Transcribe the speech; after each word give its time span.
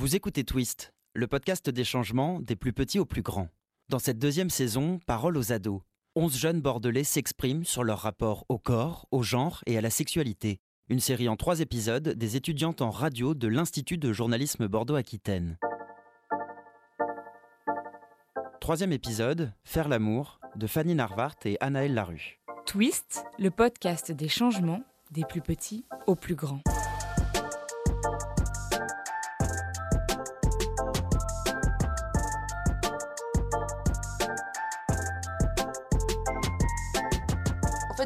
Vous 0.00 0.16
écoutez 0.16 0.44
Twist, 0.44 0.94
le 1.12 1.26
podcast 1.26 1.68
des 1.68 1.84
changements 1.84 2.40
des 2.40 2.56
plus 2.56 2.72
petits 2.72 2.98
aux 2.98 3.04
plus 3.04 3.20
grands. 3.20 3.50
Dans 3.90 3.98
cette 3.98 4.18
deuxième 4.18 4.48
saison, 4.48 4.98
Parole 5.06 5.36
aux 5.36 5.52
ados. 5.52 5.82
11 6.16 6.38
jeunes 6.38 6.62
bordelais 6.62 7.04
s'expriment 7.04 7.66
sur 7.66 7.84
leur 7.84 7.98
rapport 7.98 8.46
au 8.48 8.56
corps, 8.56 9.06
au 9.10 9.22
genre 9.22 9.62
et 9.66 9.76
à 9.76 9.82
la 9.82 9.90
sexualité. 9.90 10.58
Une 10.88 11.00
série 11.00 11.28
en 11.28 11.36
trois 11.36 11.60
épisodes 11.60 12.08
des 12.08 12.36
étudiantes 12.36 12.80
en 12.80 12.88
radio 12.88 13.34
de 13.34 13.46
l'Institut 13.46 13.98
de 13.98 14.10
journalisme 14.10 14.68
Bordeaux-Aquitaine. 14.68 15.58
Troisième 18.62 18.92
épisode, 18.92 19.52
Faire 19.64 19.90
l'amour, 19.90 20.40
de 20.56 20.66
Fanny 20.66 20.94
Narvart 20.94 21.36
et 21.44 21.58
Anaëlle 21.60 21.92
Larue. 21.92 22.40
Twist, 22.64 23.26
le 23.38 23.50
podcast 23.50 24.12
des 24.12 24.28
changements 24.30 24.82
des 25.10 25.24
plus 25.28 25.42
petits 25.42 25.84
aux 26.06 26.16
plus 26.16 26.36
grands. 26.36 26.62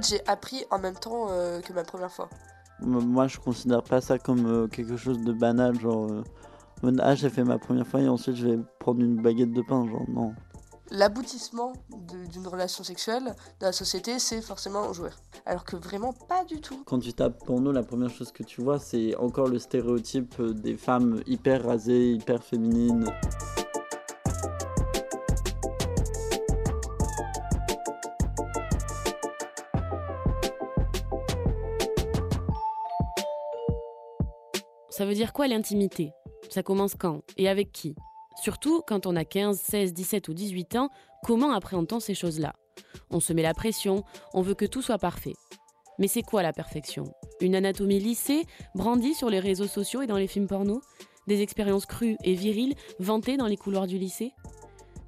J'ai 0.07 0.27
appris 0.27 0.65
en 0.71 0.79
même 0.79 0.95
temps 0.95 1.29
euh, 1.31 1.61
que 1.61 1.73
ma 1.73 1.83
première 1.83 2.11
fois. 2.11 2.29
Moi, 2.81 3.27
je 3.29 3.39
considère 3.39 3.83
pas 3.83 4.01
ça 4.01 4.19
comme 4.19 4.47
euh, 4.47 4.67
quelque 4.67 4.97
chose 4.97 5.21
de 5.23 5.33
banal, 5.33 5.79
genre. 5.81 6.11
euh, 6.11 6.97
ah, 7.01 7.15
j'ai 7.15 7.31
fait 7.31 7.45
ma 7.45 7.59
première 7.59 7.87
fois 7.87 8.01
et 8.01 8.09
ensuite 8.09 8.37
je 8.37 8.49
vais 8.49 8.59
prendre 8.79 9.01
une 9.01 9.23
baguette 9.23 9.53
de 9.53 9.63
pain, 9.63 9.87
genre, 9.89 10.05
non. 10.09 10.35
L'aboutissement 10.91 11.73
d'une 12.33 12.47
relation 12.47 12.85
sexuelle 12.85 13.35
dans 13.61 13.69
la 13.69 13.73
société, 13.73 14.19
c'est 14.19 14.43
forcément 14.43 14.93
jouer. 14.93 15.09
Alors 15.47 15.65
que 15.65 15.77
vraiment 15.77 16.13
pas 16.13 16.45
du 16.45 16.61
tout. 16.61 16.83
Quand 16.85 16.99
tu 16.99 17.15
tapes 17.15 17.43
porno, 17.47 17.73
la 17.73 17.83
première 17.83 18.11
chose 18.11 18.31
que 18.33 18.43
tu 18.43 18.61
vois, 18.61 18.79
c'est 18.79 19.17
encore 19.17 19.49
le 19.49 19.59
stéréotype 19.59 20.43
des 20.43 20.77
femmes 20.77 21.23
hyper 21.27 21.65
rasées, 21.65 22.11
hyper 22.11 22.45
féminines. 22.45 23.07
Ça 34.97 35.05
veut 35.05 35.15
dire 35.15 35.33
quoi 35.33 35.49
l'intimité? 35.49 36.13
Ça 36.51 36.63
commence 36.63 36.95
quand? 36.95 37.23
Et 37.37 37.49
avec 37.49 37.73
qui? 37.73 37.97
Surtout 38.41 38.81
quand 38.87 39.07
on 39.07 39.17
a 39.17 39.25
15, 39.25 39.59
16, 39.59 39.93
17 39.93 40.29
ou 40.29 40.35
18 40.35 40.77
ans, 40.77 40.89
comment 41.25 41.53
appréhende-t-on 41.53 41.99
ces 41.99 42.15
choses-là? 42.15 42.53
On 43.11 43.19
se 43.19 43.33
met 43.33 43.43
la 43.43 43.55
pression, 43.55 44.05
on 44.35 44.43
veut 44.43 44.55
que 44.55 44.65
tout 44.65 44.83
soit 44.83 44.99
parfait. 44.99 45.35
Mais 45.99 46.07
c'est 46.07 46.23
quoi 46.23 46.45
la 46.45 46.53
perfection? 46.53 47.13
Une 47.41 47.57
anatomie 47.57 47.99
lissée, 47.99 48.45
brandie 48.77 49.15
sur 49.15 49.31
les 49.31 49.41
réseaux 49.41 49.67
sociaux 49.67 50.01
et 50.01 50.07
dans 50.07 50.17
les 50.17 50.29
films 50.29 50.47
porno? 50.47 50.81
Des 51.27 51.43
expériences 51.43 51.87
crues 51.87 52.17
et 52.23 52.35
viriles 52.35 52.77
vantées 53.01 53.37
dans 53.37 53.49
les 53.49 53.57
couloirs 53.57 53.89
du 53.89 53.99
lycée? 53.99 54.31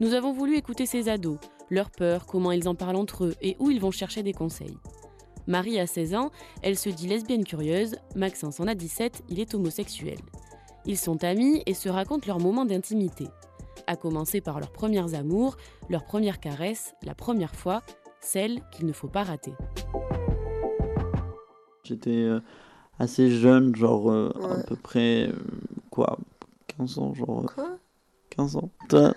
Nous 0.00 0.14
avons 0.14 0.32
voulu 0.32 0.56
écouter 0.56 0.86
ces 0.86 1.08
ados, 1.08 1.38
leurs 1.70 1.92
peurs, 1.92 2.26
comment 2.26 2.50
ils 2.50 2.68
en 2.68 2.74
parlent 2.74 2.96
entre 2.96 3.26
eux 3.26 3.36
et 3.40 3.54
où 3.60 3.70
ils 3.70 3.80
vont 3.80 3.92
chercher 3.92 4.24
des 4.24 4.32
conseils. 4.32 4.78
Marie 5.46 5.78
a 5.78 5.86
16 5.86 6.14
ans, 6.14 6.30
elle 6.62 6.76
se 6.76 6.88
dit 6.88 7.06
lesbienne 7.06 7.44
curieuse, 7.44 7.96
Maxence 8.14 8.58
en 8.60 8.66
a 8.66 8.74
17, 8.74 9.22
il 9.28 9.38
est 9.40 9.54
homosexuel. 9.54 10.18
Ils 10.84 10.98
sont 10.98 11.22
amis 11.24 11.62
et 11.66 11.74
se 11.74 11.88
racontent 11.88 12.26
leurs 12.26 12.40
moments 12.40 12.64
d'intimité. 12.64 13.28
À 13.86 13.96
commencer 13.96 14.40
par 14.40 14.58
leurs 14.58 14.72
premières 14.72 15.14
amours, 15.14 15.56
leurs 15.88 16.04
premières 16.04 16.40
caresses, 16.40 16.94
la 17.02 17.14
première 17.14 17.54
fois, 17.54 17.82
celle 18.20 18.60
qu'il 18.72 18.86
ne 18.86 18.92
faut 18.92 19.08
pas 19.08 19.22
rater. 19.22 19.52
J'étais 21.84 22.10
euh, 22.10 22.40
assez 22.98 23.30
jeune, 23.30 23.74
genre 23.76 24.10
euh, 24.10 24.32
à 24.58 24.62
peu 24.64 24.74
près, 24.74 25.28
euh, 25.28 25.32
quoi, 25.90 26.18
15 26.78 26.98
ans, 26.98 27.14
genre 27.14 27.46
Quoi? 27.54 27.78
15 28.30 28.56
ans. 28.56 28.70
Toi, 28.88 29.12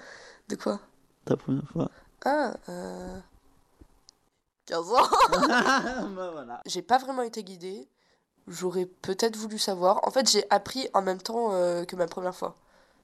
De 0.48 0.56
quoi? 0.56 0.80
Ta 1.26 1.36
première 1.36 1.68
fois? 1.70 1.90
Ah, 2.26 2.54
euh... 2.70 3.20
15 4.70 4.92
ans 4.92 5.08
Bah 6.16 6.30
voilà. 6.32 6.62
J'ai 6.66 6.82
pas 6.82 6.98
vraiment 6.98 7.24
été 7.24 7.44
guidée. 7.44 7.88
J'aurais 8.48 8.86
peut-être 8.86 9.36
voulu 9.36 9.58
savoir. 9.58 10.00
En 10.08 10.12
fait, 10.12 10.30
j'ai 10.30 10.44
appris 10.50 10.88
en 10.94 11.02
même 11.02 11.22
temps 11.22 11.54
euh, 11.54 11.86
que 11.86 11.96
ma 11.96 12.08
première 12.08 12.36
fois. 12.36 12.56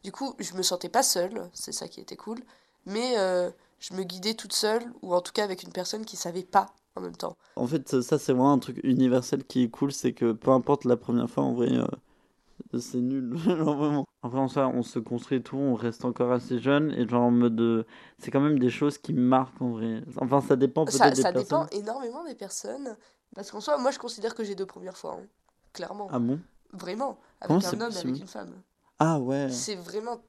Du 0.04 0.12
coup, 0.12 0.36
je 0.40 0.54
me 0.54 0.62
sentais 0.62 0.90
pas 0.90 1.04
seule, 1.04 1.50
c'est 1.54 1.72
ça 1.72 1.88
qui 1.88 2.00
était 2.00 2.16
cool. 2.16 2.40
Mais 2.86 3.18
euh, 3.18 3.50
je 3.80 3.96
me 3.96 4.04
guidais 4.04 4.36
toute 4.36 4.54
seule, 4.54 4.84
ou 5.02 5.16
en 5.16 5.22
tout 5.22 5.32
cas 5.32 5.44
avec 5.44 5.64
une 5.64 5.72
personne 5.72 6.06
qui 6.06 6.16
savait 6.16 6.44
pas 6.44 6.68
en 6.96 7.02
même 7.02 7.16
temps. 7.16 7.36
En 7.56 7.68
fait, 7.68 7.90
ça, 7.90 8.02
ça, 8.02 8.20
c'est 8.20 8.32
vraiment 8.32 8.54
un 8.54 8.60
truc 8.60 8.80
universel 8.84 9.44
qui 9.44 9.64
est 9.64 9.70
cool, 9.70 9.92
c'est 9.92 10.14
que 10.14 10.32
peu 10.32 10.52
importe 10.52 10.86
la 10.86 10.98
première 10.98 11.30
fois, 11.30 11.44
en 11.44 11.54
vrai, 11.54 11.72
euh, 11.72 12.80
c'est 12.80 13.00
nul, 13.02 13.36
genre 13.46 13.76
vraiment. 13.76 14.06
En 14.34 14.48
soi, 14.48 14.68
on 14.68 14.82
se 14.82 14.98
construit 14.98 15.42
tout, 15.44 15.56
on 15.58 15.76
reste 15.76 16.04
encore 16.04 16.32
assez 16.32 16.58
jeune, 16.60 16.92
et 16.92 17.08
genre 17.08 17.24
en 17.24 17.32
mode, 17.32 17.60
euh, 17.62 17.84
c'est 18.18 18.32
quand 18.32 18.40
même 18.42 18.58
des 18.58 18.72
choses 18.72 18.98
qui 18.98 19.14
marquent 19.14 19.62
en 19.62 19.70
vrai. 19.70 20.02
Enfin, 20.20 20.42
ça 20.42 20.56
dépend 20.56 20.84
peut-être 20.86 20.98
Ça, 20.98 21.12
des 21.12 21.22
ça 21.22 21.32
personnes. 21.32 21.66
dépend 21.68 21.78
énormément 21.80 22.24
des 22.24 22.34
personnes. 22.36 22.98
Parce 23.36 23.52
qu'en 23.52 23.62
soi, 23.62 23.78
moi, 23.78 23.92
je 23.92 24.00
considère 24.00 24.34
que 24.34 24.44
j'ai 24.44 24.56
deux 24.56 24.66
premières 24.66 24.98
fois. 24.98 25.18
hein. 25.22 25.26
Clairement. 25.74 26.08
Ah 26.12 26.18
bon? 26.20 26.40
Vraiment. 26.74 27.20
Avec 27.42 27.62
c'est 27.62 27.68
un 27.76 27.82
homme 27.82 27.92
et 27.94 27.98
avec 27.98 28.20
une 28.20 28.28
femme. 28.28 28.54
Ah 28.98 29.20
ouais. 29.20 29.50
C'est 29.50 29.76
vraiment 29.76 30.22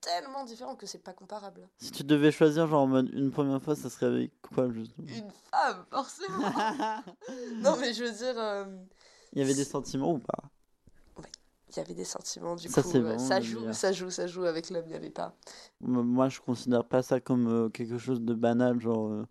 tellement 0.00 0.44
différent 0.44 0.74
que 0.76 0.86
c'est 0.86 1.02
pas 1.02 1.12
comparable. 1.12 1.68
Si 1.78 1.90
tu 1.90 2.04
devais 2.04 2.30
choisir, 2.32 2.66
genre 2.66 2.82
en 2.82 2.86
mode, 2.86 3.10
une 3.12 3.30
première 3.30 3.60
fois, 3.62 3.74
ça 3.74 3.90
serait 3.90 4.06
avec 4.06 4.32
quoi, 4.40 4.70
justement? 4.70 5.08
Une 5.08 5.30
femme, 5.50 5.84
forcément. 5.90 6.38
non, 7.56 7.76
mais 7.78 7.92
je 7.92 8.04
veux 8.04 8.12
dire, 8.12 8.38
euh, 8.38 8.64
Il 9.32 9.40
y 9.40 9.42
avait 9.42 9.54
des 9.54 9.64
sentiments 9.64 10.12
ou 10.12 10.18
pas? 10.18 10.50
Il 11.76 11.80
y 11.80 11.82
avait 11.82 11.94
des 11.94 12.04
sentiments, 12.04 12.56
du 12.56 12.68
Ça, 12.68 12.82
coup. 12.82 12.90
euh, 12.94 13.18
ça 13.18 13.40
joue, 13.40 13.72
ça 13.72 13.92
joue, 13.92 14.10
ça 14.10 14.26
joue. 14.26 14.44
Avec 14.44 14.70
l'homme, 14.70 14.84
il 14.86 14.90
n'y 14.90 14.96
avait 14.96 15.10
pas. 15.10 15.34
Moi, 15.80 16.28
je 16.28 16.40
considère 16.40 16.84
pas 16.84 17.02
ça 17.02 17.20
comme 17.20 17.46
euh, 17.48 17.68
quelque 17.68 17.98
chose 17.98 18.20
de 18.22 18.34
banal, 18.34 18.80
genre, 18.80 19.08
euh, 19.08 19.26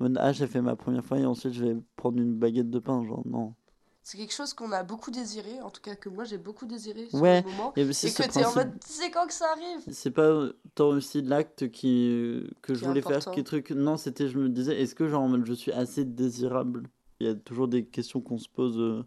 en 0.00 0.14
ah, 0.16 0.32
j'ai 0.32 0.46
fait 0.46 0.62
ma 0.62 0.76
première 0.76 1.04
fois 1.04 1.18
et 1.18 1.26
ensuite 1.26 1.52
je 1.52 1.64
vais 1.64 1.76
prendre 1.96 2.18
une 2.20 2.34
baguette 2.34 2.70
de 2.70 2.78
pain, 2.78 3.04
genre, 3.04 3.22
non. 3.26 3.54
C'est 4.02 4.16
quelque 4.16 4.32
chose 4.32 4.54
qu'on 4.54 4.72
a 4.72 4.82
beaucoup 4.82 5.10
désiré, 5.10 5.60
en 5.60 5.70
tout 5.70 5.82
cas 5.82 5.94
que 5.94 6.08
moi 6.08 6.24
j'ai 6.24 6.38
beaucoup 6.38 6.64
désiré 6.66 7.08
sur 7.10 7.20
Ouais, 7.20 7.44
le 7.44 7.50
moment. 7.50 7.74
Aussi 7.76 8.08
Et 8.08 8.10
que 8.12 8.22
t'es 8.22 8.44
en 8.44 8.52
principe- 8.52 8.56
mode, 8.56 8.72
c'est 8.84 9.10
quand 9.10 9.26
que 9.26 9.32
ça 9.32 9.52
arrive? 9.52 9.80
C'est 9.92 10.10
pas 10.10 10.48
tant 10.74 10.88
aussi 10.88 11.22
l'acte 11.22 11.70
qui 11.70 12.08
euh, 12.10 12.48
que 12.62 12.74
je 12.74 12.84
voulais 12.84 13.02
faire 13.02 13.18
qui 13.20 13.44
truc. 13.44 13.70
Non, 13.70 13.96
c'était 13.96 14.28
je 14.28 14.38
me 14.38 14.48
disais 14.48 14.80
est-ce 14.80 14.94
que 14.94 15.06
genre 15.06 15.22
en 15.22 15.28
mode 15.28 15.44
je 15.44 15.52
suis 15.52 15.72
assez 15.72 16.04
désirable? 16.04 16.88
Il 17.20 17.26
y 17.26 17.30
a 17.30 17.34
toujours 17.34 17.68
des 17.68 17.84
questions 17.84 18.20
qu'on 18.20 18.38
se 18.38 18.48
pose 18.48 18.78
euh, 18.78 19.04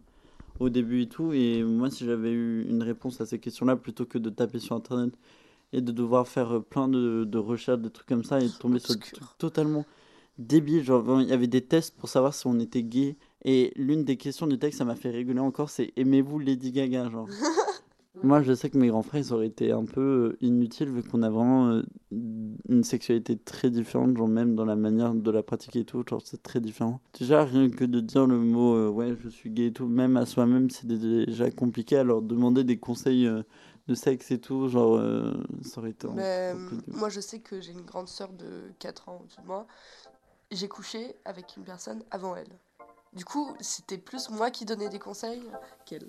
au 0.60 0.68
début 0.68 1.02
et 1.02 1.08
tout. 1.08 1.32
Et 1.32 1.62
moi 1.62 1.90
si 1.90 2.04
j'avais 2.04 2.30
eu 2.32 2.66
une 2.68 2.82
réponse 2.82 3.20
à 3.20 3.26
ces 3.26 3.38
questions-là 3.38 3.76
plutôt 3.76 4.06
que 4.06 4.18
de 4.18 4.30
taper 4.30 4.58
sur 4.58 4.76
internet 4.76 5.14
et 5.72 5.80
de 5.80 5.92
devoir 5.92 6.28
faire 6.28 6.56
euh, 6.56 6.60
plein 6.60 6.88
de, 6.88 7.24
de 7.24 7.38
recherches 7.38 7.80
des 7.80 7.90
trucs 7.90 8.06
comme 8.06 8.24
ça 8.24 8.40
et 8.40 8.46
de 8.46 8.52
tomber 8.52 8.78
sur 8.78 8.94
des 8.94 9.00
trucs 9.00 9.38
totalement 9.38 9.84
débiles. 10.38 10.84
Genre 10.84 11.20
il 11.20 11.28
y 11.28 11.32
avait 11.32 11.46
des 11.46 11.62
tests 11.62 11.96
pour 11.96 12.08
savoir 12.08 12.34
si 12.34 12.46
on 12.46 12.58
était 12.60 12.82
gay. 12.82 13.16
Et 13.44 13.72
l'une 13.76 14.04
des 14.04 14.16
questions 14.16 14.46
du 14.46 14.58
texte 14.58 14.78
ça 14.78 14.84
m'a 14.84 14.94
fait 14.94 15.10
rigoler 15.10 15.40
encore 15.40 15.70
c'est 15.70 15.92
aimez-vous 15.96 16.38
Lady 16.38 16.72
Gaga? 16.72 17.10
genre 17.10 17.28
Moi, 18.22 18.42
je 18.42 18.54
sais 18.54 18.70
que 18.70 18.78
mes 18.78 18.88
grands 18.88 19.02
frères, 19.02 19.20
ils 19.20 19.32
auraient 19.32 19.48
été 19.48 19.72
un 19.72 19.84
peu 19.84 20.00
euh, 20.00 20.36
inutiles 20.40 20.88
vu 20.88 21.02
qu'on 21.02 21.22
a 21.22 21.30
vraiment 21.30 21.68
euh, 21.70 21.82
une 22.10 22.84
sexualité 22.84 23.36
très 23.36 23.70
différente, 23.70 24.16
genre 24.16 24.28
même 24.28 24.54
dans 24.54 24.64
la 24.64 24.76
manière 24.76 25.14
de 25.14 25.30
la 25.30 25.42
pratiquer 25.42 25.80
et 25.80 25.84
tout, 25.84 26.02
genre 26.08 26.22
c'est 26.24 26.42
très 26.42 26.60
différent. 26.60 27.00
Déjà, 27.18 27.44
rien 27.44 27.68
que 27.70 27.84
de 27.84 28.00
dire 28.00 28.26
le 28.26 28.38
mot 28.38 28.74
euh, 28.76 28.88
ouais, 28.88 29.16
je 29.22 29.28
suis 29.28 29.50
gay 29.50 29.66
et 29.66 29.72
tout, 29.72 29.86
même 29.86 30.16
à 30.16 30.26
soi-même, 30.26 30.70
c'est 30.70 30.86
déjà 30.86 31.50
compliqué. 31.50 31.96
Alors, 31.96 32.22
demander 32.22 32.62
des 32.64 32.78
conseils 32.78 33.26
euh, 33.26 33.42
de 33.88 33.94
sexe 33.94 34.30
et 34.30 34.40
tout, 34.40 34.68
genre, 34.68 34.96
euh, 34.96 35.34
ça 35.62 35.80
aurait 35.80 35.90
été 35.90 36.06
un 36.06 36.12
Mais, 36.12 36.52
peu 36.54 36.76
dur. 36.76 36.96
moi 36.96 37.08
je 37.08 37.20
sais 37.20 37.40
que 37.40 37.60
j'ai 37.60 37.72
une 37.72 37.82
grande 37.82 38.08
sœur 38.08 38.32
de 38.32 38.46
4 38.78 39.08
ans 39.08 39.20
au-dessus 39.22 39.40
de 39.42 39.46
moi. 39.46 39.66
J'ai 40.50 40.68
couché 40.68 41.16
avec 41.24 41.56
une 41.56 41.64
personne 41.64 42.02
avant 42.10 42.36
elle. 42.36 42.48
Du 43.12 43.24
coup, 43.24 43.54
c'était 43.60 43.98
plus 43.98 44.30
moi 44.30 44.50
qui 44.50 44.64
donnais 44.64 44.88
des 44.88 44.98
conseils 44.98 45.42
qu'elle. 45.84 46.08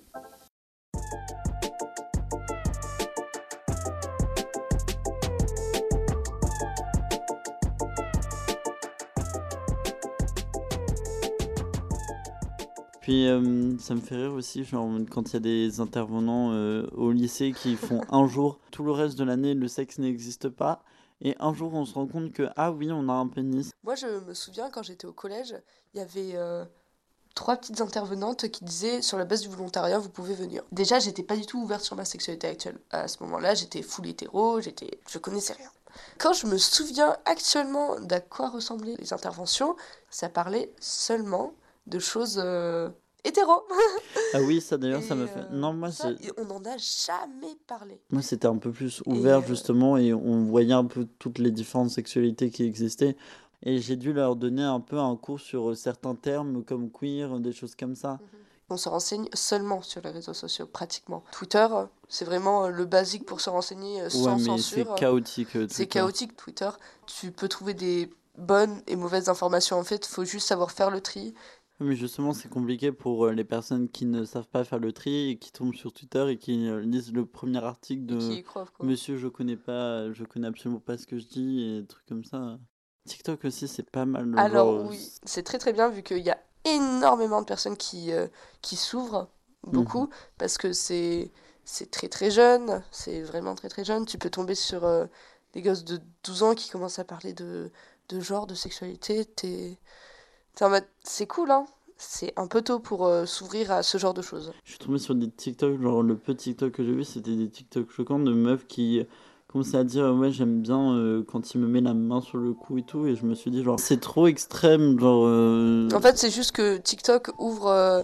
Puis 13.06 13.28
euh, 13.28 13.78
ça 13.78 13.94
me 13.94 14.00
fait 14.00 14.16
rire 14.16 14.32
aussi, 14.32 14.64
genre 14.64 14.90
quand 15.12 15.30
il 15.30 15.34
y 15.34 15.36
a 15.36 15.38
des 15.38 15.78
intervenants 15.78 16.50
euh, 16.50 16.88
au 16.96 17.12
lycée 17.12 17.52
qui 17.52 17.76
font 17.76 18.00
un 18.10 18.26
jour, 18.26 18.58
tout 18.72 18.82
le 18.82 18.90
reste 18.90 19.16
de 19.16 19.22
l'année, 19.22 19.54
le 19.54 19.68
sexe 19.68 19.98
n'existe 19.98 20.48
pas. 20.48 20.82
Et 21.20 21.36
un 21.38 21.54
jour, 21.54 21.72
on 21.74 21.84
se 21.84 21.94
rend 21.94 22.08
compte 22.08 22.32
que, 22.32 22.48
ah 22.56 22.72
oui, 22.72 22.90
on 22.90 23.08
a 23.08 23.12
un 23.12 23.28
pénis. 23.28 23.70
Moi, 23.84 23.94
je 23.94 24.08
me 24.08 24.34
souviens 24.34 24.70
quand 24.70 24.82
j'étais 24.82 25.06
au 25.06 25.12
collège, 25.12 25.54
il 25.94 25.98
y 25.98 26.00
avait 26.00 26.32
euh, 26.34 26.64
trois 27.36 27.56
petites 27.56 27.80
intervenantes 27.80 28.48
qui 28.48 28.64
disaient 28.64 29.00
sur 29.02 29.18
la 29.18 29.24
base 29.24 29.42
du 29.42 29.48
volontariat, 29.50 30.00
vous 30.00 30.10
pouvez 30.10 30.34
venir. 30.34 30.64
Déjà, 30.72 30.98
j'étais 30.98 31.22
pas 31.22 31.36
du 31.36 31.46
tout 31.46 31.60
ouverte 31.60 31.82
sur 31.82 31.94
ma 31.94 32.04
sexualité 32.04 32.48
actuelle. 32.48 32.80
À 32.90 33.06
ce 33.06 33.22
moment-là, 33.22 33.54
j'étais 33.54 33.82
full 33.82 34.08
hétéro, 34.08 34.60
j'étais, 34.60 34.98
je 35.08 35.18
connaissais 35.18 35.52
rien. 35.52 35.70
Quand 36.18 36.32
je 36.32 36.48
me 36.48 36.58
souviens 36.58 37.16
actuellement 37.24 38.00
d'à 38.00 38.18
quoi 38.18 38.48
ressemblaient 38.48 38.96
les 38.98 39.12
interventions, 39.12 39.76
ça 40.10 40.28
parlait 40.28 40.72
seulement 40.80 41.54
de 41.86 41.98
choses 41.98 42.40
euh, 42.42 42.88
hétéro. 43.24 43.52
Ah 44.34 44.40
oui, 44.42 44.60
ça 44.60 44.76
d'ailleurs, 44.76 45.02
ça 45.02 45.14
m'a 45.14 45.26
fait. 45.26 45.40
euh, 45.40 45.48
Non, 45.52 45.72
moi, 45.72 45.90
ça, 45.92 46.10
on 46.36 46.44
n'en 46.44 46.62
a 46.64 46.76
jamais 46.76 47.56
parlé. 47.66 48.00
moi 48.10 48.20
c'était 48.22 48.48
un 48.48 48.56
peu 48.58 48.70
plus 48.72 49.02
ouvert 49.06 49.38
euh, 49.38 49.46
justement 49.46 49.96
et 49.96 50.12
on 50.12 50.44
voyait 50.44 50.72
un 50.74 50.84
peu 50.84 51.06
toutes 51.18 51.38
les 51.38 51.50
différentes 51.50 51.90
sexualités 51.90 52.50
qui 52.50 52.64
existaient. 52.64 53.16
Et 53.62 53.78
j'ai 53.80 53.96
dû 53.96 54.12
leur 54.12 54.36
donner 54.36 54.62
un 54.64 54.80
peu 54.80 54.98
un 54.98 55.16
cours 55.16 55.40
sur 55.40 55.70
euh, 55.70 55.74
certains 55.74 56.14
termes 56.14 56.62
comme 56.64 56.90
queer, 56.90 57.38
des 57.40 57.52
choses 57.52 57.74
comme 57.74 57.94
ça. 57.94 58.18
On 58.68 58.76
se 58.76 58.88
renseigne 58.88 59.28
seulement 59.32 59.80
sur 59.80 60.02
les 60.02 60.10
réseaux 60.10 60.34
sociaux, 60.34 60.66
pratiquement. 60.66 61.22
Twitter, 61.32 61.66
c'est 62.08 62.24
vraiment 62.24 62.68
le 62.68 62.84
basique 62.84 63.24
pour 63.24 63.40
se 63.40 63.48
renseigner 63.48 64.00
euh, 64.00 64.04
Ouais, 64.04 64.10
sans 64.10 64.36
mais 64.36 64.42
c'est 64.42 64.46
censure. 64.48 64.94
chaotique. 64.96 65.48
C'est 65.52 65.66
Twitter. 65.68 65.86
chaotique 65.86 66.36
Twitter. 66.36 66.70
Tu 67.06 67.30
peux 67.30 67.48
trouver 67.48 67.74
des 67.74 68.10
bonnes 68.36 68.82
et 68.88 68.96
mauvaises 68.96 69.28
informations 69.30 69.78
en 69.78 69.84
fait, 69.84 70.04
faut 70.04 70.24
juste 70.24 70.48
savoir 70.48 70.72
faire 70.72 70.90
le 70.90 71.00
tri. 71.00 71.32
Mais 71.78 71.94
justement, 71.94 72.32
c'est 72.32 72.48
compliqué 72.48 72.90
pour 72.90 73.26
euh, 73.26 73.32
les 73.32 73.44
personnes 73.44 73.88
qui 73.88 74.06
ne 74.06 74.24
savent 74.24 74.48
pas 74.48 74.64
faire 74.64 74.78
le 74.78 74.92
tri 74.92 75.30
et 75.30 75.38
qui 75.38 75.52
tombent 75.52 75.74
sur 75.74 75.92
Twitter 75.92 76.26
et 76.30 76.38
qui 76.38 76.68
euh, 76.68 76.80
lisent 76.80 77.12
le 77.12 77.26
premier 77.26 77.62
article 77.62 78.06
de 78.06 78.40
croient. 78.42 78.66
Monsieur, 78.80 79.18
je 79.18 79.28
connais 79.28 79.56
pas, 79.56 80.10
je 80.12 80.24
connais 80.24 80.46
absolument 80.48 80.80
pas 80.80 80.96
ce 80.96 81.06
que 81.06 81.18
je 81.18 81.26
dis 81.26 81.62
et 81.62 81.80
des 81.82 81.86
trucs 81.86 82.06
comme 82.06 82.24
ça. 82.24 82.58
TikTok 83.06 83.44
aussi, 83.44 83.68
c'est 83.68 83.90
pas 83.90 84.06
mal. 84.06 84.24
le 84.26 84.38
Alors 84.38 84.72
genre, 84.72 84.86
euh, 84.86 84.88
oui, 84.88 85.12
c'est 85.24 85.42
très 85.42 85.58
très 85.58 85.72
bien 85.72 85.88
vu 85.90 86.02
qu'il 86.02 86.18
y 86.18 86.30
a 86.30 86.38
énormément 86.64 87.40
de 87.40 87.46
personnes 87.46 87.76
qui, 87.76 88.12
euh, 88.12 88.26
qui 88.62 88.76
s'ouvrent 88.76 89.28
beaucoup 89.64 90.04
Mhm. 90.04 90.10
parce 90.38 90.58
que 90.58 90.72
c'est 90.72 91.30
c'est 91.64 91.90
très 91.90 92.08
très 92.08 92.30
jeune, 92.30 92.82
c'est 92.92 93.22
vraiment 93.22 93.54
très 93.56 93.68
très 93.68 93.84
jeune. 93.84 94.06
Tu 94.06 94.18
peux 94.18 94.30
tomber 94.30 94.54
sur 94.54 94.84
euh, 94.84 95.06
des 95.52 95.62
gosses 95.62 95.84
de 95.84 96.00
12 96.24 96.42
ans 96.44 96.54
qui 96.54 96.70
commencent 96.70 97.00
à 97.00 97.04
parler 97.04 97.32
de, 97.32 97.70
de 98.08 98.20
genre, 98.20 98.46
de 98.46 98.54
sexualité. 98.54 99.24
T'es 99.24 99.78
c'est 101.02 101.26
cool 101.26 101.50
hein, 101.50 101.66
c'est 101.96 102.32
un 102.36 102.46
peu 102.46 102.62
tôt 102.62 102.78
pour 102.78 103.06
euh, 103.06 103.24
s'ouvrir 103.26 103.70
à 103.70 103.82
ce 103.82 103.98
genre 103.98 104.14
de 104.14 104.22
choses. 104.22 104.52
Je 104.64 104.70
suis 104.70 104.78
tombé 104.78 104.98
sur 104.98 105.14
des 105.14 105.30
TikTok, 105.30 105.80
genre 105.80 106.02
le 106.02 106.16
peu 106.16 106.34
TikTok 106.34 106.72
que 106.72 106.84
j'ai 106.84 106.92
vu, 106.92 107.04
c'était 107.04 107.36
des 107.36 107.48
TikTok 107.48 107.90
choquants 107.90 108.18
de 108.18 108.32
meufs 108.32 108.66
qui 108.66 109.06
commençaient 109.48 109.76
à 109.76 109.84
dire 109.84 110.12
ouais 110.14 110.30
j'aime 110.30 110.60
bien 110.60 110.94
euh, 110.94 111.24
quand 111.26 111.54
il 111.54 111.60
me 111.60 111.66
met 111.66 111.80
la 111.80 111.94
main 111.94 112.20
sur 112.20 112.38
le 112.38 112.52
cou 112.52 112.78
et 112.78 112.82
tout 112.82 113.06
et 113.06 113.14
je 113.14 113.24
me 113.24 113.34
suis 113.34 113.50
dit 113.50 113.62
genre 113.62 113.78
c'est 113.78 114.00
trop 114.00 114.26
extrême 114.26 114.98
genre 114.98 115.24
euh, 115.26 115.88
En 115.94 116.00
fait, 116.00 116.18
c'est 116.18 116.30
juste 116.30 116.52
que 116.52 116.76
TikTok 116.76 117.30
ouvre, 117.38 117.68
euh, 117.68 118.02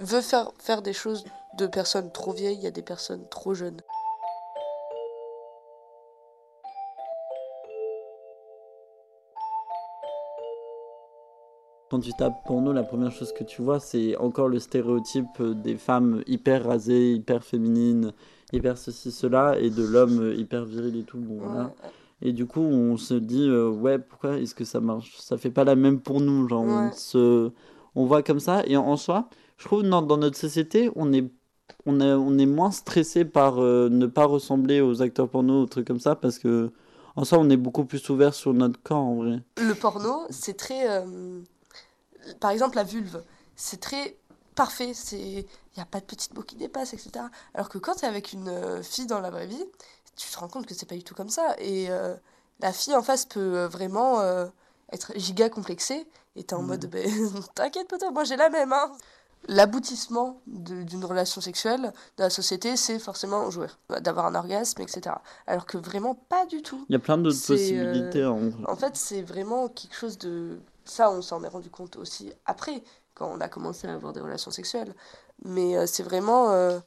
veut 0.00 0.20
faire, 0.20 0.52
faire 0.58 0.82
des 0.82 0.92
choses 0.92 1.24
de 1.58 1.66
personnes 1.66 2.12
trop 2.12 2.32
vieilles, 2.32 2.56
il 2.56 2.62
y 2.62 2.66
a 2.66 2.70
des 2.70 2.82
personnes 2.82 3.24
trop 3.30 3.54
jeunes. 3.54 3.80
Quand 11.90 12.00
tu 12.00 12.12
tapes 12.12 12.44
porno 12.46 12.72
la 12.72 12.82
première 12.82 13.12
chose 13.12 13.32
que 13.32 13.44
tu 13.44 13.62
vois 13.62 13.80
c'est 13.80 14.16
encore 14.16 14.48
le 14.48 14.58
stéréotype 14.58 15.42
des 15.42 15.76
femmes 15.76 16.22
hyper 16.26 16.64
rasées, 16.64 17.12
hyper 17.12 17.42
féminines, 17.44 18.12
hyper 18.52 18.78
ceci 18.78 19.10
cela 19.10 19.58
et 19.58 19.70
de 19.70 19.84
l'homme 19.84 20.32
hyper 20.36 20.64
viril 20.64 20.96
et 20.96 21.02
tout 21.04 21.18
bon 21.18 21.38
voilà. 21.38 21.72
Et 22.22 22.32
du 22.34 22.44
coup, 22.44 22.60
on 22.60 22.98
se 22.98 23.14
dit, 23.14 23.48
euh, 23.48 23.70
ouais, 23.70 23.98
pourquoi 23.98 24.36
est-ce 24.36 24.54
que 24.54 24.66
ça 24.66 24.78
marche? 24.78 25.16
Ça 25.18 25.38
fait 25.38 25.50
pas 25.50 25.64
la 25.64 25.74
même 25.74 26.00
pour 26.00 26.20
nous. 26.20 26.46
Genre, 26.48 26.62
on, 26.62 26.92
se, 26.92 27.50
on 27.94 28.04
voit 28.04 28.22
comme 28.22 28.40
ça. 28.40 28.62
Et 28.66 28.76
en 28.76 28.98
soi, 28.98 29.30
je 29.56 29.64
trouve 29.64 29.84
dans, 29.84 30.02
dans 30.02 30.18
notre 30.18 30.36
société, 30.36 30.90
on 30.96 31.14
est, 31.14 31.24
on 31.86 31.98
est, 31.98 32.12
on 32.12 32.36
est 32.36 32.44
moins 32.44 32.72
stressé 32.72 33.24
par 33.24 33.58
euh, 33.62 33.88
ne 33.88 34.04
pas 34.04 34.26
ressembler 34.26 34.82
aux 34.82 35.00
acteurs 35.00 35.30
porno 35.30 35.62
ou 35.62 35.66
trucs 35.66 35.86
comme 35.86 35.98
ça. 35.98 36.14
Parce 36.14 36.38
que, 36.38 36.70
en 37.16 37.24
soi, 37.24 37.38
on 37.40 37.48
est 37.48 37.56
beaucoup 37.56 37.86
plus 37.86 38.06
ouvert 38.10 38.34
sur 38.34 38.52
notre 38.52 38.82
corps, 38.82 38.98
en 38.98 39.14
vrai. 39.14 39.40
Le 39.56 39.72
porno, 39.74 40.26
c'est 40.28 40.58
très. 40.58 40.90
euh, 40.90 41.40
Par 42.38 42.50
exemple, 42.50 42.76
la 42.76 42.84
vulve, 42.84 43.22
c'est 43.56 43.80
très 43.80 44.16
parfait. 44.54 44.92
C'est 44.94 45.18
il 45.18 45.76
n'y 45.76 45.82
a 45.82 45.86
pas 45.86 46.00
de 46.00 46.04
petites 46.04 46.34
mots 46.34 46.42
qui 46.42 46.56
dépassent, 46.56 46.94
etc. 46.94 47.24
Alors 47.54 47.68
que 47.68 47.78
quand 47.78 47.94
tu 47.94 48.04
es 48.04 48.08
avec 48.08 48.32
une 48.32 48.48
euh, 48.48 48.82
fille 48.82 49.06
dans 49.06 49.20
la 49.20 49.30
vraie 49.30 49.46
vie, 49.46 49.64
tu 50.16 50.30
te 50.30 50.38
rends 50.38 50.48
compte 50.48 50.66
que 50.66 50.74
c'est 50.74 50.86
pas 50.86 50.96
du 50.96 51.04
tout 51.04 51.14
comme 51.14 51.30
ça. 51.30 51.54
Et 51.58 51.90
euh, 51.90 52.14
la 52.60 52.72
fille 52.72 52.94
en 52.94 53.02
face 53.02 53.24
peut 53.24 53.56
euh, 53.56 53.68
vraiment 53.68 54.20
euh, 54.20 54.46
être 54.92 55.12
giga 55.16 55.48
complexée. 55.48 56.06
Et 56.36 56.44
t'es 56.44 56.54
en 56.54 56.62
mode, 56.62 56.86
ben, 56.86 57.08
t'inquiète, 57.54 57.88
poteau, 57.88 58.10
moi 58.10 58.24
j'ai 58.24 58.36
la 58.36 58.50
même. 58.50 58.72
Hein. 58.72 58.92
L'aboutissement 59.48 60.42
d'une 60.46 61.04
relation 61.04 61.40
sexuelle 61.40 61.94
dans 62.18 62.24
la 62.24 62.30
société, 62.30 62.76
c'est 62.76 62.98
forcément 62.98 63.50
jouer, 63.50 63.68
d'avoir 64.00 64.26
un 64.26 64.34
orgasme, 64.34 64.82
etc. 64.82 65.16
Alors 65.46 65.64
que 65.64 65.78
vraiment 65.78 66.14
pas 66.14 66.44
du 66.44 66.60
tout. 66.60 66.84
Il 66.90 66.92
y 66.92 66.96
a 66.96 66.98
plein 66.98 67.16
d'autres 67.16 67.46
possibilités. 67.46 68.26
en. 68.26 68.50
En 68.66 68.76
fait, 68.76 68.96
c'est 68.96 69.22
vraiment 69.22 69.68
quelque 69.68 69.96
chose 69.96 70.18
de... 70.18 70.60
Ça, 70.90 71.08
on 71.08 71.22
s'en 71.22 71.44
est 71.44 71.48
rendu 71.48 71.70
compte 71.70 71.94
aussi 71.94 72.32
après, 72.46 72.82
quand 73.14 73.30
on 73.30 73.40
a 73.40 73.48
commencé 73.48 73.86
à 73.86 73.94
avoir 73.94 74.12
des 74.12 74.20
relations 74.20 74.50
sexuelles. 74.50 74.92
Mais 75.44 75.76
euh, 75.76 75.86
c'est 75.86 76.02
vraiment 76.02 76.50
euh, 76.50 76.80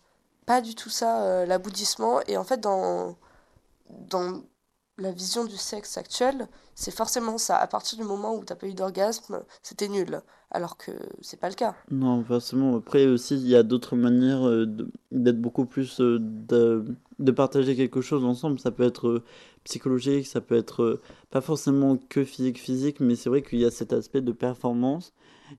pas 0.46 0.60
du 0.60 0.76
tout 0.76 0.90
ça, 0.90 1.24
euh, 1.24 1.46
l'aboutissement. 1.46 2.20
Et 2.28 2.36
en 2.36 2.44
fait, 2.44 2.60
dans, 2.60 3.16
dans 3.90 4.42
la 4.98 5.12
vision 5.12 5.46
du 5.46 5.58
sexe 5.58 5.98
actuel, 5.98 6.48
c'est 6.76 6.94
forcément 6.94 7.38
ça. 7.38 7.58
À 7.58 7.68
partir 7.68 7.98
du 7.98 8.04
moment 8.04 8.36
où 8.36 8.44
t'as 8.44 8.56
pas 8.56 8.68
eu 8.68 8.74
d'orgasme, 8.74 9.44
c'était 9.62 9.88
nul. 9.88 10.22
Alors 10.52 10.78
que 10.78 10.92
c'est 11.22 11.40
pas 11.40 11.50
le 11.50 11.56
cas. 11.56 11.76
Non, 11.90 12.24
forcément. 12.24 12.78
Après 12.78 13.08
aussi, 13.08 13.36
il 13.36 13.48
y 13.48 13.56
a 13.56 13.64
d'autres 13.64 13.96
manières 13.96 14.48
euh, 14.48 14.68
d'être 15.12 15.42
beaucoup 15.42 15.66
plus 15.66 16.00
euh, 16.00 16.20
de, 16.20 16.86
de 17.18 17.32
partager 17.32 17.76
quelque 17.76 18.02
chose 18.02 18.24
ensemble. 18.24 18.60
Ça 18.60 18.70
peut 18.70 18.84
être 18.84 19.08
euh, 19.08 19.24
psychologique, 19.64 20.28
ça 20.28 20.42
peut 20.42 20.56
être 20.56 21.02
pas 21.32 21.42
forcément 21.42 21.98
que 21.98 22.24
physique 22.24 22.60
physique, 22.60 23.00
mais 23.00 23.16
c'est 23.16 23.30
vrai 23.30 23.42
qu'il 23.42 23.60
y 23.60 23.66
a 23.66 23.72
cet 23.72 23.94
aspect 23.94 24.22
de 24.22 24.32
performance. 24.32 25.14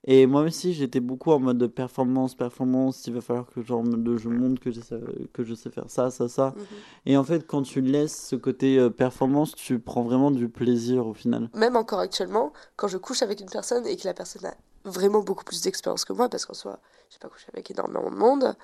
Et 0.04 0.26
moi 0.26 0.42
aussi, 0.42 0.74
j'étais 0.74 1.00
beaucoup 1.00 1.30
en 1.32 1.38
mode 1.38 1.58
de 1.58 1.66
performance, 1.66 2.34
performance. 2.34 3.06
Il 3.06 3.14
va 3.14 3.20
falloir 3.20 3.46
que 3.46 3.62
genre, 3.62 3.82
de, 3.82 4.16
je 4.16 4.28
montre 4.28 4.60
que 4.60 4.70
je 4.70 4.80
sais, 4.80 5.00
que 5.32 5.44
je 5.44 5.54
sais 5.54 5.70
faire 5.70 5.88
ça, 5.88 6.10
ça, 6.10 6.28
ça. 6.28 6.54
Mhm. 6.56 6.64
Et 7.06 7.16
en 7.16 7.24
fait, 7.24 7.46
quand 7.46 7.62
tu 7.62 7.80
laisses 7.80 8.28
ce 8.28 8.36
côté 8.36 8.78
euh, 8.78 8.90
performance, 8.90 9.54
tu 9.54 9.78
prends 9.78 10.02
vraiment 10.02 10.30
du 10.30 10.48
plaisir 10.48 11.06
au 11.06 11.14
final. 11.14 11.48
Même 11.54 11.76
encore 11.76 12.00
actuellement, 12.00 12.52
quand 12.76 12.88
je 12.88 12.98
couche 12.98 13.22
avec 13.22 13.40
une 13.40 13.50
personne 13.50 13.86
et 13.86 13.96
que 13.96 14.06
la 14.06 14.14
personne 14.14 14.44
a 14.46 14.54
vraiment 14.84 15.20
beaucoup 15.20 15.44
plus 15.44 15.62
d'expérience 15.62 16.04
que 16.04 16.12
moi, 16.12 16.28
parce 16.28 16.46
qu'en 16.46 16.54
soi, 16.54 16.78
j'ai 17.10 17.18
pas 17.18 17.28
couché 17.28 17.46
avec 17.52 17.70
énormément 17.70 18.10
de 18.10 18.16
monde, 18.16 18.54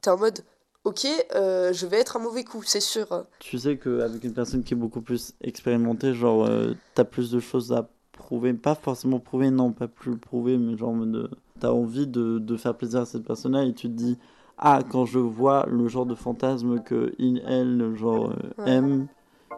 t'es 0.00 0.10
en 0.10 0.16
mode, 0.16 0.40
ok, 0.84 1.06
euh, 1.34 1.72
je 1.72 1.86
vais 1.86 1.98
être 1.98 2.16
un 2.16 2.20
mauvais 2.20 2.44
coup, 2.44 2.62
c'est 2.62 2.80
sûr. 2.80 3.26
Tu 3.38 3.58
sais 3.58 3.76
qu'avec 3.76 4.24
une 4.24 4.34
personne 4.34 4.64
qui 4.64 4.74
est 4.74 4.76
beaucoup 4.76 5.02
plus 5.02 5.34
expérimentée, 5.42 6.14
genre, 6.14 6.44
euh, 6.46 6.74
t'as 6.94 7.04
plus 7.04 7.30
de 7.30 7.40
choses 7.40 7.72
à 7.72 7.90
prouver. 8.20 8.52
Pas 8.54 8.74
forcément 8.74 9.18
prouver, 9.18 9.50
non, 9.50 9.72
pas 9.72 9.88
plus 9.88 10.12
le 10.12 10.18
prouver, 10.18 10.58
mais 10.58 10.76
genre, 10.76 10.90
en 10.90 10.94
mode, 10.94 11.16
euh, 11.16 11.28
t'as 11.58 11.70
envie 11.70 12.06
de, 12.06 12.38
de 12.38 12.56
faire 12.56 12.76
plaisir 12.76 13.00
à 13.00 13.06
cette 13.06 13.24
personne-là 13.24 13.64
et 13.64 13.72
tu 13.72 13.88
te 13.88 13.94
dis, 13.94 14.18
ah, 14.58 14.80
quand 14.88 15.06
je 15.06 15.18
vois 15.18 15.66
le 15.68 15.88
genre 15.88 16.06
de 16.06 16.14
fantasme 16.14 16.80
que 16.82 17.14
il, 17.18 17.42
elle, 17.46 17.94
genre, 17.96 18.30
euh, 18.30 18.66
aime, 18.66 19.08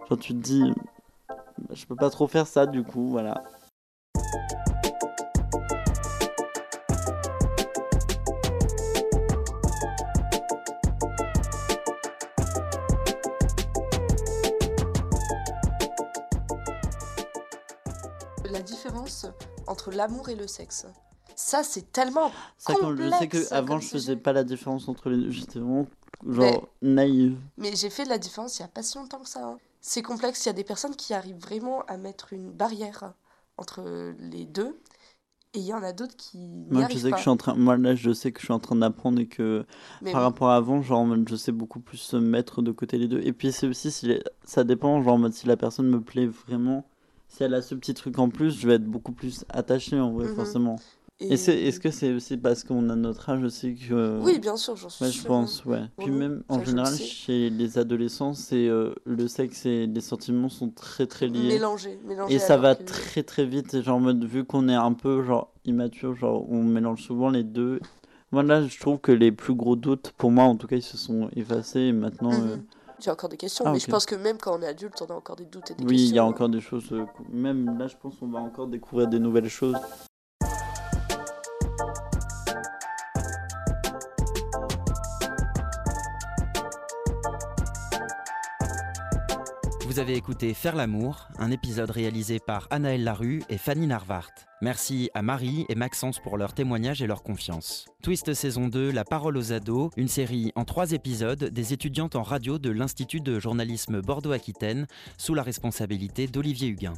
genre, 0.08 0.18
tu 0.18 0.32
te 0.32 0.38
dis, 0.38 0.72
bah, 1.28 1.74
je 1.74 1.84
peux 1.86 1.96
pas 1.96 2.10
trop 2.10 2.26
faire 2.28 2.46
ça, 2.46 2.66
du 2.66 2.82
coup, 2.84 3.08
voilà. 3.08 3.42
La 18.52 18.60
différence 18.60 19.26
entre 19.66 19.90
l'amour 19.90 20.28
et 20.28 20.34
le 20.34 20.46
sexe. 20.46 20.86
Ça, 21.34 21.62
c'est 21.62 21.90
tellement. 21.92 22.30
Ça, 22.58 22.74
quand 22.74 22.90
je 22.94 22.96
sais 22.96 23.10
Complexe 23.28 23.48
que 23.48 23.54
avant 23.54 23.80
je 23.80 23.88
faisais 23.88 24.16
pas 24.16 24.32
la 24.32 24.44
différence 24.44 24.88
entre 24.88 25.08
les 25.08 25.16
deux, 25.16 25.30
j'étais 25.30 25.58
vraiment, 25.58 25.86
genre, 26.28 26.68
naïve. 26.82 27.38
Mais 27.56 27.74
j'ai 27.74 27.88
fait 27.88 28.04
de 28.04 28.10
la 28.10 28.18
différence 28.18 28.58
il 28.58 28.62
y 28.62 28.64
a 28.64 28.68
pas 28.68 28.82
si 28.82 28.98
longtemps 28.98 29.20
que 29.20 29.28
ça. 29.28 29.44
hein. 29.44 29.58
C'est 29.80 30.02
complexe, 30.02 30.44
il 30.44 30.48
y 30.48 30.50
a 30.50 30.52
des 30.52 30.64
personnes 30.64 30.94
qui 30.94 31.14
arrivent 31.14 31.40
vraiment 31.40 31.82
à 31.86 31.96
mettre 31.96 32.32
une 32.32 32.50
barrière 32.52 33.14
entre 33.56 34.14
les 34.18 34.44
deux. 34.44 34.78
Et 35.54 35.58
il 35.58 35.64
y 35.64 35.74
en 35.74 35.82
a 35.82 35.92
d'autres 35.92 36.16
qui 36.16 36.38
Moi, 36.70 36.86
je 36.88 36.98
sais 36.98 37.10
que 37.10 37.16
je 37.16 37.22
suis 37.22 37.30
en 37.30 37.36
train, 37.36 37.54
moi, 37.54 37.76
là, 37.76 37.94
je 37.94 38.12
sais 38.12 38.32
que 38.32 38.40
je 38.40 38.46
suis 38.46 38.54
en 38.54 38.58
train 38.60 38.76
d'apprendre 38.76 39.20
et 39.20 39.26
que 39.26 39.66
Mais 40.02 40.12
par 40.12 40.22
rapport 40.22 40.48
à 40.50 40.56
avant, 40.56 40.82
genre, 40.82 41.06
je 41.28 41.36
sais 41.36 41.52
beaucoup 41.52 41.80
plus 41.80 42.14
mettre 42.14 42.62
de 42.62 42.70
côté 42.72 42.96
les 42.98 43.08
deux. 43.08 43.20
Et 43.22 43.32
puis, 43.32 43.52
c'est 43.52 43.66
aussi, 43.66 43.90
si 43.90 44.06
les- 44.06 44.22
ça 44.44 44.64
dépend, 44.64 45.02
genre, 45.02 45.18
si 45.32 45.46
la 45.46 45.56
personne 45.58 45.88
me 45.88 46.00
plaît 46.00 46.26
vraiment, 46.26 46.86
si 47.32 47.42
elle 47.44 47.54
a 47.54 47.62
ce 47.62 47.74
petit 47.74 47.94
truc 47.94 48.18
en 48.18 48.28
plus, 48.28 48.58
je 48.60 48.66
vais 48.68 48.74
être 48.74 48.84
beaucoup 48.84 49.12
plus 49.12 49.44
attaché, 49.48 49.98
en 49.98 50.12
vrai, 50.12 50.26
Mhm. 50.28 50.34
forcément. 50.34 50.76
Et, 51.20 51.34
est-ce 51.34 51.78
que 51.80 51.90
c'est 51.90 52.12
aussi 52.12 52.36
parce 52.36 52.64
qu'on 52.64 52.90
a 52.90 52.96
notre 52.96 53.30
âge 53.30 53.42
aussi 53.44 53.74
que. 53.76 54.18
Oui, 54.20 54.38
bien 54.40 54.56
sûr, 54.56 54.76
j'en 54.76 54.88
suis 54.90 55.04
Ouais, 55.04 55.10
je 55.12 55.22
pense, 55.24 55.64
ouais. 55.64 55.84
Puis 55.98 56.10
même, 56.10 56.42
en 56.48 56.62
général, 56.64 56.92
chez 56.98 57.48
les 57.48 57.78
adolescents, 57.78 58.34
c'est 58.34 58.66
euh, 58.66 58.92
le 59.06 59.28
sexe 59.28 59.64
et 59.64 59.86
les 59.86 60.00
sentiments 60.00 60.48
sont 60.48 60.68
très, 60.70 61.06
très 61.06 61.28
liés. 61.28 61.54
Mélangé, 61.54 61.98
mélangé. 62.04 62.34
Et 62.34 62.38
ça 62.38 62.56
va 62.56 62.74
que- 62.74 62.82
très 62.82 63.22
très 63.22 63.46
vite, 63.46 63.80
genre 63.82 63.96
en 63.96 64.00
mode, 64.00 64.24
vu 64.24 64.44
qu'on 64.44 64.68
est 64.68 64.74
un 64.74 64.92
peu 64.92 65.22
genre 65.22 65.52
immature, 65.64 66.14
genre 66.16 66.44
on 66.50 66.62
mélange 66.64 67.02
souvent 67.02 67.30
les 67.30 67.44
deux. 67.44 67.80
Moi 68.32 68.42
là, 68.42 68.66
je 68.66 68.78
trouve 68.80 68.98
que 68.98 69.12
les 69.12 69.30
plus 69.32 69.54
gros 69.54 69.76
doutes, 69.76 70.12
pour 70.18 70.32
moi 70.32 70.44
en 70.44 70.56
tout 70.56 70.66
cas, 70.66 70.76
ils 70.76 70.82
se 70.82 70.96
sont 70.98 71.30
effacés 71.36 71.80
et 71.80 71.92
maintenant, 71.92 72.32
euh, 72.32 72.56
Mhm. 72.56 72.62
J'ai 73.02 73.10
encore 73.10 73.28
des 73.28 73.36
questions, 73.36 73.64
Ah, 73.66 73.72
mais 73.72 73.80
je 73.80 73.86
pense 73.88 74.06
que 74.06 74.14
même 74.14 74.38
quand 74.38 74.56
on 74.56 74.62
est 74.62 74.66
adulte, 74.66 75.02
on 75.02 75.12
a 75.12 75.16
encore 75.16 75.34
des 75.36 75.44
doutes 75.46 75.72
et 75.72 75.74
des 75.74 75.84
oui, 75.84 75.94
il 75.94 75.98
questions. 75.98 76.16
y 76.16 76.18
a 76.20 76.24
encore 76.24 76.48
des 76.48 76.60
choses, 76.60 76.92
euh, 76.92 77.04
même 77.30 77.76
là 77.78 77.88
je 77.88 77.96
pense 77.96 78.16
qu'on 78.16 78.28
va 78.28 78.38
encore 78.40 78.68
découvrir 78.68 79.08
des 79.08 79.18
nouvelles 79.18 79.48
choses. 79.48 79.74
Vous 89.92 89.98
avez 89.98 90.16
écouté 90.16 90.54
Faire 90.54 90.74
l'amour, 90.74 91.28
un 91.38 91.50
épisode 91.50 91.90
réalisé 91.90 92.38
par 92.38 92.66
Anaëlle 92.70 93.04
Larue 93.04 93.42
et 93.50 93.58
Fanny 93.58 93.86
Narvart. 93.86 94.30
Merci 94.62 95.10
à 95.12 95.20
Marie 95.20 95.66
et 95.68 95.74
Maxence 95.74 96.18
pour 96.18 96.38
leur 96.38 96.54
témoignage 96.54 97.02
et 97.02 97.06
leur 97.06 97.22
confiance. 97.22 97.84
Twist 98.02 98.32
saison 98.32 98.68
2, 98.68 98.90
La 98.90 99.04
parole 99.04 99.36
aux 99.36 99.52
ados, 99.52 99.90
une 99.98 100.08
série 100.08 100.50
en 100.54 100.64
trois 100.64 100.92
épisodes 100.92 101.44
des 101.44 101.74
étudiantes 101.74 102.16
en 102.16 102.22
radio 102.22 102.58
de 102.58 102.70
l'Institut 102.70 103.20
de 103.20 103.38
journalisme 103.38 104.00
Bordeaux-Aquitaine 104.00 104.86
sous 105.18 105.34
la 105.34 105.42
responsabilité 105.42 106.26
d'Olivier 106.26 106.68
Huguin. 106.68 106.94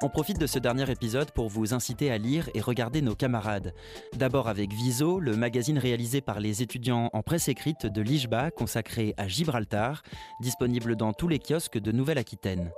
On 0.00 0.08
profite 0.08 0.38
de 0.38 0.46
ce 0.46 0.60
dernier 0.60 0.88
épisode 0.92 1.32
pour 1.32 1.48
vous 1.48 1.74
inciter 1.74 2.12
à 2.12 2.18
lire 2.18 2.48
et 2.54 2.60
regarder 2.60 3.02
nos 3.02 3.16
camarades. 3.16 3.74
D'abord 4.16 4.46
avec 4.46 4.72
Viso, 4.72 5.18
le 5.18 5.36
magazine 5.36 5.76
réalisé 5.76 6.20
par 6.20 6.38
les 6.38 6.62
étudiants 6.62 7.10
en 7.12 7.22
presse 7.22 7.48
écrite 7.48 7.84
de 7.84 8.00
l'IJBA 8.00 8.52
consacré 8.52 9.14
à 9.16 9.26
Gibraltar, 9.26 10.04
disponible 10.40 10.94
dans 10.94 11.12
tous 11.12 11.26
les 11.26 11.40
kiosques 11.40 11.78
de 11.78 11.90
Nouvelle-Aquitaine. 11.90 12.70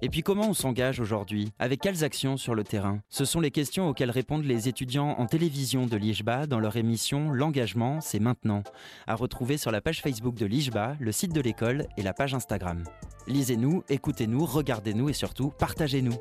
Et 0.00 0.08
puis 0.08 0.22
comment 0.22 0.50
on 0.50 0.54
s'engage 0.54 1.00
aujourd'hui? 1.00 1.50
Avec 1.58 1.80
quelles 1.80 2.04
actions 2.04 2.36
sur 2.36 2.54
le 2.54 2.62
terrain? 2.62 3.00
Ce 3.08 3.24
sont 3.24 3.40
les 3.40 3.50
questions 3.50 3.88
auxquelles 3.88 4.12
répondent 4.12 4.44
les 4.44 4.68
étudiants 4.68 5.16
en 5.18 5.26
télévision 5.26 5.86
de 5.86 5.96
l'IJBA 5.96 6.46
dans 6.46 6.60
leur 6.60 6.76
émission 6.76 7.32
L'engagement, 7.32 8.00
c'est 8.00 8.20
maintenant, 8.20 8.62
à 9.08 9.16
retrouver 9.16 9.56
sur 9.56 9.72
la 9.72 9.80
page 9.80 10.00
Facebook 10.00 10.36
de 10.36 10.46
l'IJBA, 10.46 10.96
le 11.00 11.10
site 11.10 11.32
de 11.32 11.40
l'école 11.40 11.86
et 11.96 12.02
la 12.02 12.12
page 12.12 12.32
Instagram. 12.32 12.84
Lisez-nous, 13.26 13.82
écoutez-nous, 13.88 14.44
regardez-nous 14.44 15.08
et 15.08 15.14
surtout 15.14 15.50
partagez-nous. 15.58 16.14